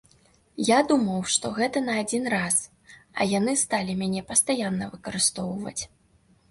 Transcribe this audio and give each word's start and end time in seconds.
Я 0.69 0.77
думаў, 0.91 1.19
што 1.33 1.51
гэта 1.59 1.83
на 1.89 1.93
адзін 2.05 2.23
раз, 2.35 2.57
а 3.19 3.31
яны 3.37 3.53
сталі 3.67 3.99
мяне 4.01 4.21
пастаянна 4.35 4.85
выкарыстоўваць. 4.97 5.81